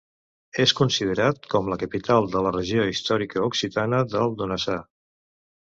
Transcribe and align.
És 0.63 0.71
considerat 0.79 1.45
com 1.51 1.69
la 1.73 1.77
capital 1.85 2.31
de 2.37 2.43
la 2.47 2.55
regió 2.57 2.89
històrica 2.95 3.45
occitana 3.53 4.05
del 4.17 4.37
Donasà. 4.43 4.85